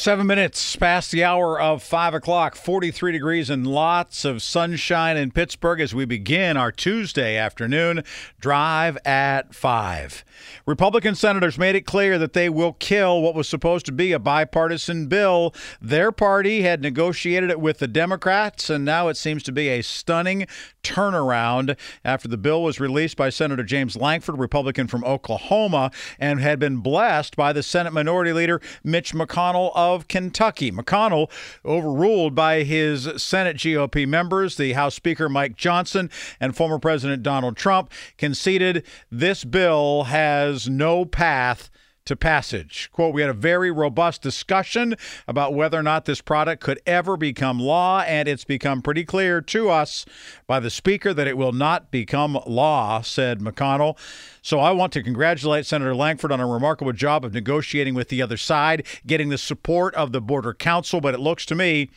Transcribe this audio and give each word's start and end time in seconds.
Seven 0.00 0.26
minutes 0.26 0.76
past 0.76 1.10
the 1.10 1.24
hour 1.24 1.60
of 1.60 1.82
five 1.82 2.14
o'clock, 2.14 2.56
43 2.56 3.12
degrees 3.12 3.50
and 3.50 3.66
lots 3.66 4.24
of 4.24 4.40
sunshine 4.40 5.18
in 5.18 5.30
Pittsburgh 5.30 5.78
as 5.78 5.94
we 5.94 6.06
begin 6.06 6.56
our 6.56 6.72
Tuesday 6.72 7.36
afternoon 7.36 8.02
drive 8.40 8.96
at 9.04 9.54
five. 9.54 10.24
Republican 10.64 11.14
senators 11.14 11.58
made 11.58 11.76
it 11.76 11.84
clear 11.84 12.16
that 12.16 12.32
they 12.32 12.48
will 12.48 12.72
kill 12.72 13.20
what 13.20 13.34
was 13.34 13.46
supposed 13.46 13.84
to 13.84 13.92
be 13.92 14.12
a 14.12 14.18
bipartisan 14.18 15.06
bill. 15.06 15.54
Their 15.82 16.10
party 16.12 16.62
had 16.62 16.80
negotiated 16.80 17.50
it 17.50 17.60
with 17.60 17.78
the 17.78 17.86
Democrats, 17.86 18.70
and 18.70 18.86
now 18.86 19.08
it 19.08 19.18
seems 19.18 19.42
to 19.42 19.52
be 19.52 19.68
a 19.68 19.82
stunning 19.82 20.46
turnaround 20.82 21.76
after 22.06 22.26
the 22.26 22.38
bill 22.38 22.62
was 22.62 22.80
released 22.80 23.18
by 23.18 23.28
Senator 23.28 23.64
James 23.64 23.96
Lankford, 23.96 24.38
Republican 24.38 24.86
from 24.86 25.04
Oklahoma, 25.04 25.90
and 26.18 26.40
had 26.40 26.58
been 26.58 26.78
blessed 26.78 27.36
by 27.36 27.52
the 27.52 27.62
Senate 27.62 27.92
Minority 27.92 28.32
Leader 28.32 28.62
Mitch 28.82 29.12
McConnell 29.12 29.72
of 29.74 29.89
Kentucky. 30.08 30.72
McConnell, 30.72 31.30
overruled 31.64 32.34
by 32.34 32.62
his 32.62 33.08
Senate 33.16 33.56
GOP 33.56 34.06
members, 34.06 34.56
the 34.56 34.72
House 34.72 34.94
Speaker 34.94 35.28
Mike 35.28 35.56
Johnson, 35.56 36.10
and 36.38 36.56
former 36.56 36.78
President 36.78 37.22
Donald 37.22 37.56
Trump, 37.56 37.90
conceded 38.18 38.84
this 39.10 39.44
bill 39.44 40.04
has 40.04 40.68
no 40.68 41.04
path 41.04 41.70
to 42.10 42.16
passage. 42.16 42.90
Quote, 42.92 43.14
we 43.14 43.20
had 43.20 43.30
a 43.30 43.34
very 43.34 43.70
robust 43.70 44.20
discussion 44.20 44.96
about 45.28 45.54
whether 45.54 45.78
or 45.78 45.82
not 45.82 46.06
this 46.06 46.20
product 46.20 46.60
could 46.60 46.80
ever 46.84 47.16
become 47.16 47.60
law, 47.60 48.00
and 48.00 48.28
it's 48.28 48.44
become 48.44 48.82
pretty 48.82 49.04
clear 49.04 49.40
to 49.40 49.70
us 49.70 50.04
by 50.48 50.58
the 50.58 50.70
Speaker 50.70 51.14
that 51.14 51.28
it 51.28 51.36
will 51.36 51.52
not 51.52 51.92
become 51.92 52.36
law, 52.48 53.00
said 53.00 53.38
McConnell. 53.38 53.96
So 54.42 54.58
I 54.58 54.72
want 54.72 54.92
to 54.94 55.04
congratulate 55.04 55.66
Senator 55.66 55.94
Lankford 55.94 56.32
on 56.32 56.40
a 56.40 56.46
remarkable 56.48 56.92
job 56.92 57.24
of 57.24 57.32
negotiating 57.32 57.94
with 57.94 58.08
the 58.08 58.22
other 58.22 58.36
side, 58.36 58.84
getting 59.06 59.28
the 59.28 59.38
support 59.38 59.94
of 59.94 60.10
the 60.10 60.20
Border 60.20 60.52
Council, 60.52 61.00
but 61.00 61.14
it 61.14 61.20
looks 61.20 61.46
to 61.46 61.54
me 61.54 61.90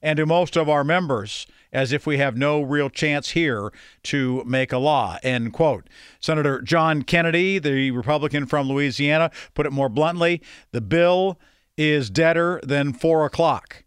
and 0.00 0.16
to 0.16 0.24
most 0.24 0.56
of 0.56 0.70
our 0.70 0.82
members 0.82 1.46
as 1.72 1.92
if 1.92 2.06
we 2.06 2.18
have 2.18 2.36
no 2.36 2.60
real 2.62 2.90
chance 2.90 3.30
here 3.30 3.72
to 4.04 4.42
make 4.44 4.72
a 4.72 4.78
law. 4.78 5.18
End 5.22 5.52
quote. 5.52 5.88
Senator 6.20 6.60
John 6.62 7.02
Kennedy, 7.02 7.58
the 7.58 7.90
Republican 7.90 8.46
from 8.46 8.68
Louisiana, 8.68 9.30
put 9.54 9.66
it 9.66 9.72
more 9.72 9.88
bluntly 9.88 10.42
the 10.72 10.80
bill 10.80 11.38
is 11.76 12.10
deader 12.10 12.60
than 12.62 12.92
four 12.92 13.24
o'clock. 13.24 13.84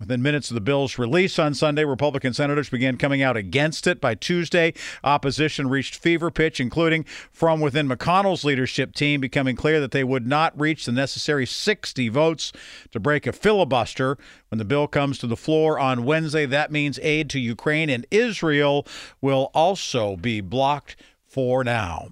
Within 0.00 0.22
minutes 0.22 0.50
of 0.50 0.54
the 0.54 0.62
bill's 0.62 0.98
release 0.98 1.38
on 1.38 1.52
Sunday, 1.52 1.84
Republican 1.84 2.32
senators 2.32 2.70
began 2.70 2.96
coming 2.96 3.22
out 3.22 3.36
against 3.36 3.86
it. 3.86 4.00
By 4.00 4.14
Tuesday, 4.14 4.72
opposition 5.04 5.68
reached 5.68 5.94
fever 5.94 6.30
pitch, 6.30 6.58
including 6.58 7.04
from 7.30 7.60
within 7.60 7.86
McConnell's 7.86 8.42
leadership 8.42 8.94
team, 8.94 9.20
becoming 9.20 9.56
clear 9.56 9.78
that 9.78 9.90
they 9.90 10.02
would 10.02 10.26
not 10.26 10.58
reach 10.58 10.86
the 10.86 10.92
necessary 10.92 11.44
60 11.44 12.08
votes 12.08 12.50
to 12.92 12.98
break 12.98 13.26
a 13.26 13.32
filibuster. 13.32 14.16
When 14.48 14.58
the 14.58 14.64
bill 14.64 14.88
comes 14.88 15.18
to 15.18 15.26
the 15.26 15.36
floor 15.36 15.78
on 15.78 16.06
Wednesday, 16.06 16.46
that 16.46 16.72
means 16.72 16.98
aid 17.02 17.28
to 17.30 17.38
Ukraine 17.38 17.90
and 17.90 18.06
Israel 18.10 18.86
will 19.20 19.50
also 19.52 20.16
be 20.16 20.40
blocked 20.40 20.96
for 21.26 21.62
now. 21.62 22.08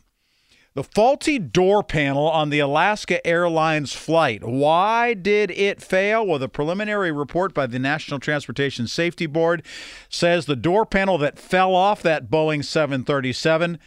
The 0.78 0.84
faulty 0.84 1.40
door 1.40 1.82
panel 1.82 2.28
on 2.28 2.50
the 2.50 2.60
Alaska 2.60 3.26
Airlines 3.26 3.94
flight. 3.94 4.44
Why 4.44 5.12
did 5.12 5.50
it 5.50 5.82
fail? 5.82 6.24
Well, 6.24 6.38
the 6.38 6.48
preliminary 6.48 7.10
report 7.10 7.52
by 7.52 7.66
the 7.66 7.80
National 7.80 8.20
Transportation 8.20 8.86
Safety 8.86 9.26
Board 9.26 9.66
says 10.08 10.46
the 10.46 10.54
door 10.54 10.86
panel 10.86 11.18
that 11.18 11.36
fell 11.36 11.74
off 11.74 12.00
that 12.02 12.30
Boeing 12.30 12.64
737 12.64 13.80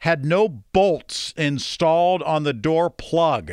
had 0.00 0.26
no 0.26 0.46
bolts 0.46 1.32
installed 1.38 2.22
on 2.24 2.42
the 2.42 2.52
door 2.52 2.90
plug. 2.90 3.52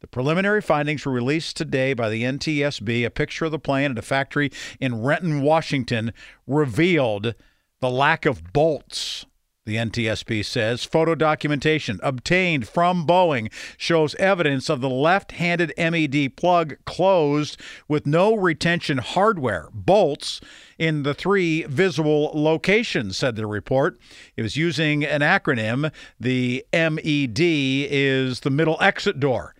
The 0.00 0.06
preliminary 0.06 0.62
findings 0.62 1.04
were 1.04 1.12
released 1.12 1.58
today 1.58 1.92
by 1.92 2.08
the 2.08 2.22
NTSB. 2.22 3.04
A 3.04 3.10
picture 3.10 3.44
of 3.44 3.52
the 3.52 3.58
plane 3.58 3.90
at 3.90 3.98
a 3.98 4.02
factory 4.02 4.50
in 4.80 5.02
Renton, 5.02 5.42
Washington 5.42 6.14
revealed 6.46 7.34
the 7.80 7.90
lack 7.90 8.24
of 8.24 8.54
bolts 8.54 9.26
the 9.70 9.76
NTSB 9.76 10.44
says 10.44 10.84
photo 10.84 11.14
documentation 11.14 12.00
obtained 12.02 12.66
from 12.66 13.06
Boeing 13.06 13.52
shows 13.76 14.16
evidence 14.16 14.68
of 14.68 14.80
the 14.80 14.90
left 14.90 15.30
handed 15.30 15.72
MED 15.78 16.34
plug 16.34 16.76
closed 16.86 17.56
with 17.86 18.04
no 18.04 18.34
retention 18.34 18.98
hardware, 18.98 19.68
bolts 19.72 20.40
in 20.76 21.04
the 21.04 21.14
three 21.14 21.62
visible 21.62 22.32
locations, 22.34 23.16
said 23.16 23.36
the 23.36 23.46
report. 23.46 23.96
It 24.36 24.42
was 24.42 24.56
using 24.56 25.04
an 25.04 25.20
acronym. 25.20 25.92
The 26.18 26.66
MED 26.72 27.38
is 27.38 28.40
the 28.40 28.50
middle 28.50 28.76
exit 28.80 29.20
door. 29.20 29.54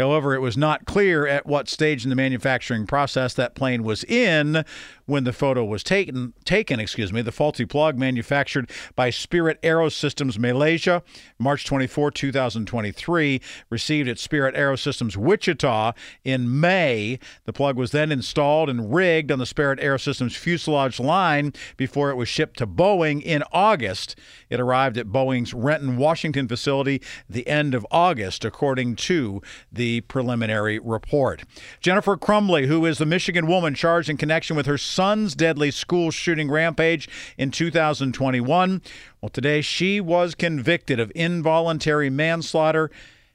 However, 0.00 0.34
it 0.34 0.40
was 0.40 0.56
not 0.56 0.86
clear 0.86 1.26
at 1.26 1.46
what 1.46 1.68
stage 1.68 2.04
in 2.04 2.10
the 2.10 2.16
manufacturing 2.16 2.86
process 2.86 3.34
that 3.34 3.54
plane 3.54 3.82
was 3.82 4.02
in 4.04 4.64
when 5.06 5.24
the 5.24 5.32
photo 5.32 5.64
was 5.64 5.82
taken. 5.82 6.32
Taken, 6.44 6.80
excuse 6.80 7.12
me. 7.12 7.20
The 7.20 7.32
faulty 7.32 7.66
plug, 7.66 7.98
manufactured 7.98 8.70
by 8.94 9.10
Spirit 9.10 9.60
Aerosystems 9.62 10.38
Malaysia, 10.38 11.02
March 11.38 11.66
24, 11.66 12.12
2023, 12.12 13.40
received 13.68 14.08
at 14.08 14.18
Spirit 14.18 14.54
Aerosystems 14.54 15.16
Wichita 15.16 15.92
in 16.24 16.60
May. 16.60 17.18
The 17.44 17.52
plug 17.52 17.76
was 17.76 17.90
then 17.90 18.12
installed 18.12 18.70
and 18.70 18.94
rigged 18.94 19.30
on 19.30 19.38
the 19.38 19.46
Spirit 19.46 19.80
Aerosystems 19.80 20.36
fuselage 20.36 21.00
line 21.00 21.52
before 21.76 22.10
it 22.10 22.16
was 22.16 22.28
shipped 22.28 22.56
to 22.58 22.66
Boeing 22.66 23.20
in 23.22 23.42
August. 23.52 24.16
It 24.48 24.60
arrived 24.60 24.96
at 24.96 25.08
Boeing's 25.08 25.52
Renton, 25.52 25.96
Washington 25.96 26.48
facility 26.48 27.02
the 27.28 27.46
end 27.46 27.74
of 27.74 27.86
August, 27.90 28.44
according 28.44 28.96
to 28.96 29.42
the 29.72 29.89
preliminary 30.00 30.78
report. 30.78 31.42
Jennifer 31.80 32.16
Crumbley, 32.16 32.66
who 32.66 32.86
is 32.86 32.98
the 32.98 33.06
Michigan 33.06 33.46
woman 33.46 33.74
charged 33.74 34.08
in 34.08 34.16
connection 34.16 34.56
with 34.56 34.66
her 34.66 34.78
son's 34.78 35.34
deadly 35.34 35.72
school 35.72 36.12
shooting 36.12 36.50
rampage 36.50 37.08
in 37.36 37.50
2021, 37.50 38.82
well, 39.20 39.28
today 39.28 39.60
she 39.60 40.00
was 40.00 40.36
convicted 40.36 41.00
of 41.00 41.10
involuntary 41.14 42.08
manslaughter 42.08 42.90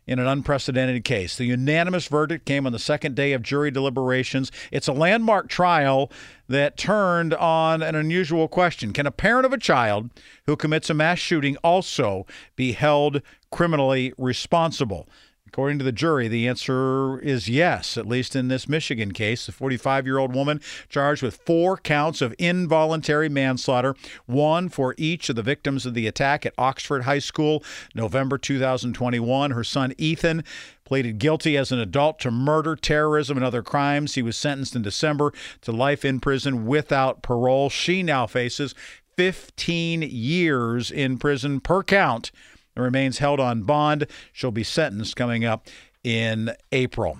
in 0.07 0.19
an 0.19 0.28
unprecedented 0.28 1.04
case. 1.04 1.36
The 1.36 1.46
unanimous 1.46 2.07
verdict 2.07 2.46
came 2.46 2.66
on 2.66 2.72
the 2.72 2.80
second 2.80 3.16
day 3.16 3.34
of 3.34 3.42
jury 3.42 3.72
deliberations. 3.72 4.52
It's 4.72 4.88
a 4.88 4.94
landmark 4.94 5.50
trial 5.50 6.12
that 6.48 6.78
turned 6.78 7.34
on 7.34 7.81
an 7.81 7.96
unusual 7.96 8.48
question 8.48 8.94
Can 8.94 9.07
a 9.07 9.12
parent 9.12 9.46
of 9.46 9.54
a 9.54 9.57
child 9.57 10.10
who 10.46 10.56
commits 10.56 10.90
a 10.90 10.94
mass 10.94 11.19
shooting 11.19 11.57
also 11.57 12.25
be 12.56 12.74
held 12.74 13.22
criminally 13.52 14.13
responsible? 14.18 15.07
According 15.56 15.80
to 15.80 15.86
the 15.86 15.94
jury, 15.94 16.28
the 16.28 16.50
answer 16.50 17.18
is 17.19 17.48
yes, 17.48 17.98
at 17.98 18.06
least 18.06 18.36
in 18.36 18.50
this 18.50 18.68
Michigan 18.68 19.13
case. 19.13 19.46
The 19.46 19.54
45 19.54 20.06
year 20.06 20.18
old 20.18 20.36
woman 20.36 20.60
charged 20.90 21.24
with 21.24 21.38
four 21.46 21.78
counts 21.78 22.22
of 22.22 22.36
involuntary 22.38 23.30
manslaughter, 23.30 23.96
one 24.25 24.68
for 24.68 24.96
each 24.98 25.30
of 25.30 25.38
the 25.38 25.42
victims 25.42 25.86
of 25.86 25.94
the 25.94 26.07
attack 26.07 26.46
at 26.46 26.54
Oxford 26.57 27.04
High 27.04 27.19
School, 27.19 27.63
November 27.94 28.38
2021. 28.38 29.52
Her 29.52 29.63
son, 29.63 29.94
Ethan, 29.98 30.44
pleaded 30.84 31.19
guilty 31.19 31.56
as 31.56 31.72
an 31.72 31.80
adult 31.80 32.19
to 32.19 32.31
murder, 32.31 32.75
terrorism, 32.75 33.38
and 33.38 33.46
other 33.46 33.63
crimes. 33.63 34.16
He 34.16 34.22
was 34.22 34.36
sentenced 34.36 34.75
in 34.75 34.81
December 34.81 35.31
to 35.62 35.72
life 35.72 36.04
in 36.04 36.19
prison 36.19 36.66
without 36.66 37.22
parole. 37.22 37.69
She 37.69 38.04
now 38.04 38.28
faces 38.28 38.75
15 39.16 40.02
years 40.02 40.92
in 40.92 41.18
prison 41.18 41.62
per 41.62 41.81
count 41.81 42.34
and 42.75 42.83
remains 42.83 43.19
held 43.19 43.39
on 43.39 43.63
bond. 43.63 44.07
She'll 44.33 44.51
be 44.51 44.63
sentenced 44.63 45.16
coming 45.16 45.45
up 45.45 45.68
in 46.04 46.51
April. 46.72 47.19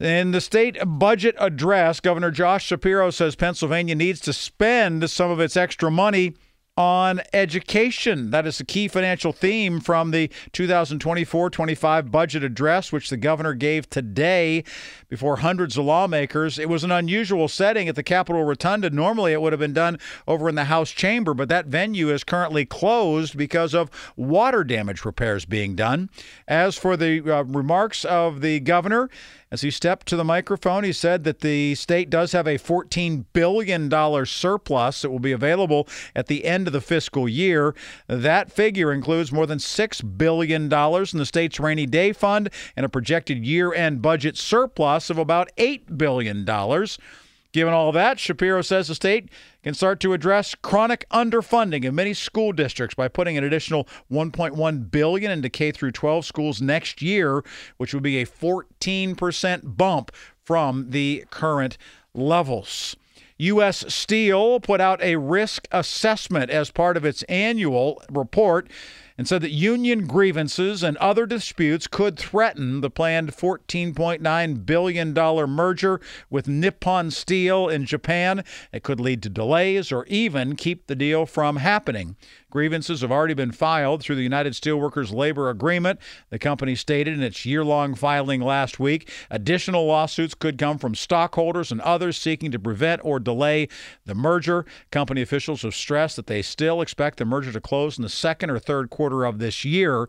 In 0.00 0.30
the 0.30 0.40
state 0.40 0.78
budget 0.86 1.34
address, 1.38 1.98
Governor 1.98 2.30
Josh 2.30 2.66
Shapiro 2.66 3.10
says 3.10 3.34
Pennsylvania 3.34 3.96
needs 3.96 4.20
to 4.20 4.32
spend 4.32 5.10
some 5.10 5.30
of 5.30 5.40
its 5.40 5.56
extra 5.56 5.90
money 5.90 6.34
on 6.78 7.20
education. 7.32 8.30
That 8.30 8.46
is 8.46 8.60
a 8.60 8.64
key 8.64 8.86
financial 8.86 9.32
theme 9.32 9.80
from 9.80 10.12
the 10.12 10.30
2024 10.52 11.50
25 11.50 12.12
budget 12.12 12.44
address, 12.44 12.92
which 12.92 13.10
the 13.10 13.16
governor 13.16 13.52
gave 13.52 13.90
today 13.90 14.62
before 15.08 15.38
hundreds 15.38 15.76
of 15.76 15.86
lawmakers. 15.86 16.56
It 16.56 16.68
was 16.68 16.84
an 16.84 16.92
unusual 16.92 17.48
setting 17.48 17.88
at 17.88 17.96
the 17.96 18.04
Capitol 18.04 18.44
Rotunda. 18.44 18.90
Normally, 18.90 19.32
it 19.32 19.42
would 19.42 19.52
have 19.52 19.58
been 19.58 19.72
done 19.72 19.98
over 20.28 20.48
in 20.48 20.54
the 20.54 20.64
House 20.66 20.90
chamber, 20.90 21.34
but 21.34 21.48
that 21.48 21.66
venue 21.66 22.10
is 22.10 22.22
currently 22.22 22.64
closed 22.64 23.36
because 23.36 23.74
of 23.74 23.90
water 24.14 24.62
damage 24.62 25.04
repairs 25.04 25.44
being 25.44 25.74
done. 25.74 26.08
As 26.46 26.76
for 26.76 26.96
the 26.96 27.20
uh, 27.28 27.42
remarks 27.42 28.04
of 28.04 28.40
the 28.40 28.60
governor, 28.60 29.10
as 29.50 29.62
he 29.62 29.70
stepped 29.70 30.06
to 30.08 30.16
the 30.16 30.24
microphone, 30.24 30.84
he 30.84 30.92
said 30.92 31.24
that 31.24 31.40
the 31.40 31.74
state 31.74 32.10
does 32.10 32.32
have 32.32 32.46
a 32.46 32.58
$14 32.58 33.24
billion 33.32 33.90
surplus 34.26 35.02
that 35.02 35.10
will 35.10 35.18
be 35.18 35.32
available 35.32 35.88
at 36.14 36.26
the 36.26 36.44
end 36.44 36.67
of 36.68 36.72
the 36.72 36.80
fiscal 36.80 37.28
year. 37.28 37.74
That 38.06 38.52
figure 38.52 38.92
includes 38.92 39.32
more 39.32 39.46
than 39.46 39.58
$6 39.58 40.16
billion 40.16 40.62
in 40.62 41.18
the 41.18 41.26
state's 41.26 41.58
rainy 41.58 41.86
day 41.86 42.12
fund 42.12 42.50
and 42.76 42.86
a 42.86 42.88
projected 42.88 43.44
year 43.44 43.74
end 43.74 44.00
budget 44.00 44.36
surplus 44.36 45.10
of 45.10 45.18
about 45.18 45.50
$8 45.56 45.98
billion. 45.98 46.44
Given 47.52 47.72
all 47.72 47.92
that, 47.92 48.18
Shapiro 48.18 48.60
says 48.60 48.88
the 48.88 48.94
state 48.94 49.30
can 49.62 49.72
start 49.72 50.00
to 50.00 50.12
address 50.12 50.54
chronic 50.54 51.06
underfunding 51.10 51.84
in 51.84 51.94
many 51.94 52.12
school 52.12 52.52
districts 52.52 52.94
by 52.94 53.08
putting 53.08 53.38
an 53.38 53.44
additional 53.44 53.88
1.1 54.12 54.90
billion 54.90 55.30
into 55.30 55.48
K 55.48 55.72
through 55.72 55.92
12 55.92 56.26
schools 56.26 56.60
next 56.60 57.00
year, 57.00 57.42
which 57.78 57.94
would 57.94 58.02
be 58.02 58.18
a 58.18 58.26
14% 58.26 59.76
bump 59.76 60.12
from 60.44 60.90
the 60.90 61.24
current 61.30 61.78
levels. 62.14 62.96
U.S. 63.38 63.84
Steel 63.92 64.58
put 64.60 64.80
out 64.80 65.00
a 65.02 65.16
risk 65.16 65.68
assessment 65.70 66.50
as 66.50 66.70
part 66.70 66.96
of 66.96 67.04
its 67.04 67.22
annual 67.24 68.02
report 68.10 68.68
and 69.18 69.26
said 69.26 69.42
that 69.42 69.50
union 69.50 70.06
grievances 70.06 70.84
and 70.84 70.96
other 70.98 71.26
disputes 71.26 71.88
could 71.88 72.16
threaten 72.16 72.80
the 72.80 72.88
planned 72.88 73.32
$14.9 73.32 74.64
billion 74.64 75.12
merger 75.50 76.00
with 76.30 76.46
Nippon 76.46 77.10
Steel 77.10 77.68
in 77.68 77.84
Japan. 77.84 78.44
It 78.72 78.84
could 78.84 79.00
lead 79.00 79.22
to 79.24 79.28
delays 79.28 79.90
or 79.90 80.06
even 80.06 80.54
keep 80.54 80.86
the 80.86 80.94
deal 80.94 81.26
from 81.26 81.56
happening. 81.56 82.14
Grievances 82.50 83.02
have 83.02 83.12
already 83.12 83.34
been 83.34 83.52
filed 83.52 84.02
through 84.02 84.16
the 84.16 84.22
United 84.22 84.54
Steelworkers 84.54 85.12
Labor 85.12 85.50
Agreement, 85.50 86.00
the 86.30 86.38
company 86.38 86.74
stated 86.74 87.12
in 87.12 87.22
its 87.22 87.44
year 87.44 87.62
long 87.62 87.94
filing 87.94 88.40
last 88.40 88.80
week. 88.80 89.10
Additional 89.30 89.84
lawsuits 89.84 90.34
could 90.34 90.56
come 90.56 90.78
from 90.78 90.94
stockholders 90.94 91.70
and 91.70 91.82
others 91.82 92.16
seeking 92.16 92.50
to 92.52 92.58
prevent 92.58 93.02
or 93.04 93.20
delay 93.20 93.68
the 94.06 94.14
merger. 94.14 94.64
Company 94.90 95.20
officials 95.20 95.60
have 95.60 95.74
stressed 95.74 96.16
that 96.16 96.26
they 96.26 96.40
still 96.40 96.80
expect 96.80 97.18
the 97.18 97.26
merger 97.26 97.52
to 97.52 97.60
close 97.60 97.98
in 97.98 98.02
the 98.02 98.08
second 98.08 98.48
or 98.48 98.58
third 98.58 98.88
quarter 98.88 99.07
of 99.12 99.38
this 99.38 99.64
year. 99.64 100.08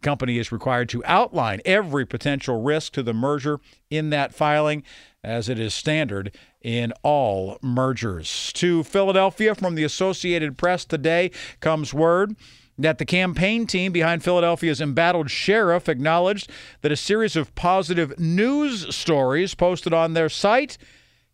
The 0.00 0.02
company 0.02 0.38
is 0.38 0.52
required 0.52 0.88
to 0.90 1.04
outline 1.04 1.60
every 1.64 2.06
potential 2.06 2.62
risk 2.62 2.92
to 2.94 3.02
the 3.02 3.12
merger 3.12 3.60
in 3.90 4.10
that 4.10 4.34
filing, 4.34 4.82
as 5.22 5.48
it 5.48 5.58
is 5.58 5.74
standard 5.74 6.34
in 6.62 6.92
all 7.02 7.58
mergers. 7.62 8.52
To 8.54 8.82
Philadelphia 8.82 9.54
from 9.54 9.74
the 9.74 9.84
Associated 9.84 10.56
Press 10.56 10.84
today 10.84 11.30
comes 11.60 11.92
word 11.92 12.36
that 12.78 12.98
the 12.98 13.04
campaign 13.04 13.66
team 13.66 13.92
behind 13.92 14.24
Philadelphia's 14.24 14.80
embattled 14.80 15.30
sheriff 15.30 15.88
acknowledged 15.88 16.50
that 16.80 16.92
a 16.92 16.96
series 16.96 17.36
of 17.36 17.54
positive 17.54 18.18
news 18.18 18.94
stories 18.94 19.54
posted 19.54 19.92
on 19.92 20.14
their 20.14 20.28
site 20.28 20.78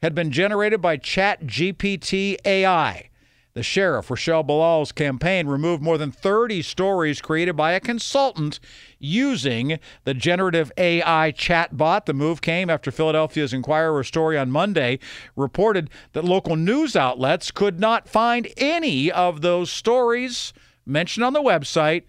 had 0.03 0.15
been 0.15 0.31
generated 0.31 0.81
by 0.81 0.97
ChatGPT 0.97 2.37
AI. 2.45 3.11
The 3.57 3.63
sheriff, 3.63 4.11
Rochelle 4.11 4.45
Bilal's 4.45 4.93
campaign, 4.93 5.47
removed 5.47 5.83
more 5.83 5.97
than 5.97 6.13
30 6.13 6.61
stories 6.61 7.23
created 7.23 7.57
by 7.57 7.73
a 7.73 7.81
consultant 7.81 8.61
using 8.99 9.79
the 10.05 10.13
generative 10.13 10.71
AI 10.77 11.33
chatbot. 11.33 12.05
The 12.05 12.13
move 12.13 12.43
came 12.43 12.69
after 12.69 12.91
Philadelphia's 12.91 13.55
Inquirer 13.55 14.05
story 14.05 14.37
on 14.37 14.51
Monday 14.51 14.99
reported 15.37 15.89
that 16.13 16.23
local 16.23 16.55
news 16.55 16.97
outlets 16.97 17.51
could 17.51 17.81
not 17.81 18.11
find 18.11 18.47
any 18.59 19.11
of 19.11 19.41
those 19.41 19.71
stories 19.71 20.53
mentioned 20.85 21.25
on 21.25 21.33
the 21.33 21.41
website 21.41 22.03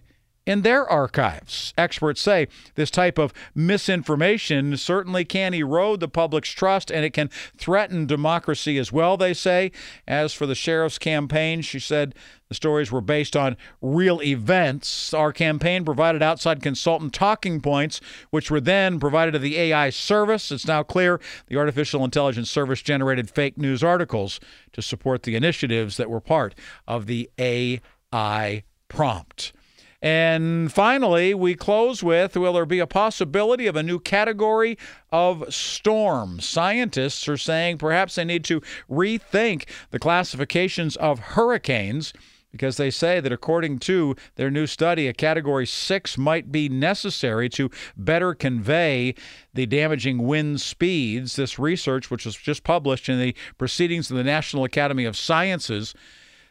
in 0.48 0.62
their 0.62 0.88
archives. 0.88 1.74
Experts 1.76 2.22
say 2.22 2.48
this 2.74 2.90
type 2.90 3.18
of 3.18 3.34
misinformation 3.54 4.74
certainly 4.78 5.22
can 5.22 5.52
erode 5.52 6.00
the 6.00 6.08
public's 6.08 6.48
trust 6.48 6.90
and 6.90 7.04
it 7.04 7.12
can 7.12 7.28
threaten 7.58 8.06
democracy 8.06 8.78
as 8.78 8.90
well, 8.90 9.18
they 9.18 9.34
say. 9.34 9.70
As 10.06 10.32
for 10.32 10.46
the 10.46 10.54
sheriff's 10.54 10.98
campaign, 10.98 11.60
she 11.60 11.78
said 11.78 12.14
the 12.48 12.54
stories 12.54 12.90
were 12.90 13.02
based 13.02 13.36
on 13.36 13.58
real 13.82 14.22
events. 14.22 15.12
Our 15.12 15.34
campaign 15.34 15.84
provided 15.84 16.22
outside 16.22 16.62
consultant 16.62 17.12
talking 17.12 17.60
points, 17.60 18.00
which 18.30 18.50
were 18.50 18.58
then 18.58 18.98
provided 18.98 19.32
to 19.32 19.38
the 19.38 19.58
AI 19.58 19.90
service. 19.90 20.50
It's 20.50 20.66
now 20.66 20.82
clear 20.82 21.20
the 21.48 21.58
artificial 21.58 22.04
intelligence 22.04 22.50
service 22.50 22.80
generated 22.80 23.28
fake 23.28 23.58
news 23.58 23.84
articles 23.84 24.40
to 24.72 24.80
support 24.80 25.24
the 25.24 25.36
initiatives 25.36 25.98
that 25.98 26.08
were 26.08 26.22
part 26.22 26.54
of 26.86 27.04
the 27.04 27.28
AI 27.38 28.62
prompt. 28.88 29.52
And 30.00 30.72
finally, 30.72 31.34
we 31.34 31.56
close 31.56 32.04
with 32.04 32.36
Will 32.36 32.52
there 32.52 32.66
be 32.66 32.78
a 32.78 32.86
possibility 32.86 33.66
of 33.66 33.74
a 33.74 33.82
new 33.82 33.98
category 33.98 34.78
of 35.10 35.52
storm? 35.52 36.38
Scientists 36.40 37.26
are 37.28 37.36
saying 37.36 37.78
perhaps 37.78 38.14
they 38.14 38.24
need 38.24 38.44
to 38.44 38.62
rethink 38.88 39.68
the 39.90 39.98
classifications 39.98 40.94
of 40.96 41.18
hurricanes 41.18 42.12
because 42.52 42.76
they 42.76 42.90
say 42.90 43.20
that 43.20 43.32
according 43.32 43.78
to 43.78 44.14
their 44.36 44.50
new 44.50 44.66
study, 44.66 45.06
a 45.06 45.12
category 45.12 45.66
six 45.66 46.16
might 46.16 46.50
be 46.50 46.68
necessary 46.68 47.48
to 47.48 47.70
better 47.96 48.34
convey 48.34 49.14
the 49.52 49.66
damaging 49.66 50.26
wind 50.26 50.60
speeds. 50.60 51.36
This 51.36 51.58
research, 51.58 52.10
which 52.10 52.24
was 52.24 52.36
just 52.36 52.64
published 52.64 53.08
in 53.08 53.18
the 53.18 53.34
Proceedings 53.58 54.10
of 54.10 54.16
the 54.16 54.24
National 54.24 54.64
Academy 54.64 55.04
of 55.04 55.16
Sciences, 55.16 55.94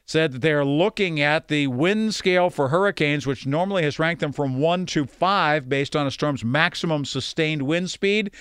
said 0.07 0.31
that 0.31 0.42
they're 0.42 0.65
looking 0.65 1.19
at 1.19 1.50
the 1.50 1.68
wind 1.68 2.15
scale 2.15 2.50
for 2.50 2.69
hurricanes, 2.69 3.27
which 3.27 3.45
normally 3.45 3.83
has 3.83 3.99
ranked 3.99 4.21
them 4.21 4.31
from 4.31 4.57
one 4.57 4.85
to 4.87 5.06
five 5.06 5.68
based 5.68 5.95
on 5.95 6.07
a 6.07 6.11
storm's 6.11 6.45
maximum 6.45 7.04
sustained 7.04 7.61
wind 7.61 7.92
speed. 7.92 8.31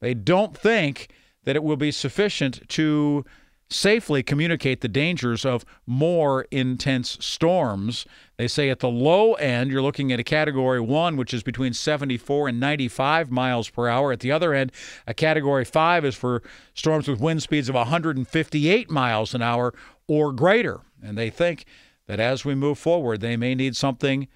They 0.00 0.12
don't 0.12 0.56
think 0.56 1.08
that 1.44 1.54
it 1.54 1.62
will 1.62 1.76
be 1.76 1.92
sufficient 1.92 2.68
to 2.70 3.24
safely 3.70 4.22
communicate 4.22 4.80
the 4.80 4.88
dangers 4.88 5.44
of 5.44 5.64
more 5.86 6.42
intense 6.50 7.16
storms. 7.20 8.06
They 8.36 8.48
say 8.48 8.68
at 8.68 8.80
the 8.80 8.88
low 8.88 9.34
end, 9.34 9.70
you're 9.70 9.82
looking 9.82 10.12
at 10.12 10.20
a 10.20 10.24
category 10.24 10.80
one, 10.80 11.16
which 11.16 11.32
is 11.32 11.42
between 11.42 11.72
74 11.72 12.48
and 12.48 12.60
95 12.60 13.30
miles 13.30 13.70
per 13.70 13.88
hour. 13.88 14.12
At 14.12 14.20
the 14.20 14.32
other 14.32 14.52
end, 14.52 14.72
a 15.06 15.14
category 15.14 15.64
five 15.64 16.04
is 16.04 16.14
for 16.14 16.42
storms 16.74 17.08
with 17.08 17.20
wind 17.20 17.42
speeds 17.42 17.68
of 17.68 17.74
158 17.74 18.90
miles 18.90 19.32
an 19.34 19.42
hour 19.42 19.72
or 20.06 20.32
greater. 20.32 20.80
And 21.04 21.18
they 21.18 21.30
think 21.30 21.64
that 22.06 22.20
as 22.20 22.44
we 22.44 22.54
move 22.54 22.78
forward, 22.78 23.20
they 23.20 23.36
may 23.36 23.54
need 23.54 23.76
something 23.76 24.28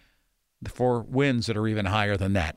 for 0.66 1.02
winds 1.02 1.46
that 1.46 1.56
are 1.56 1.68
even 1.68 1.86
higher 1.86 2.16
than 2.16 2.32
that. 2.34 2.56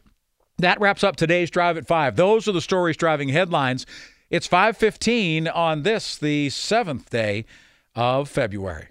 That 0.58 0.80
wraps 0.80 1.03
up 1.03 1.15
today's 1.15 1.50
Drive 1.50 1.77
at 1.77 1.88
5. 1.88 2.15
Those 2.15 2.48
are 2.48 2.51
the 2.51 2.62
stories 2.62 2.98
driving 2.98 3.30
headlines. 3.30 3.86
It's 4.30 4.48
5:15 4.48 5.48
on 5.48 5.84
this 5.84 6.18
the 6.18 6.50
7th 6.50 7.10
day 7.10 7.46
of 7.96 8.30
February. 8.30 8.90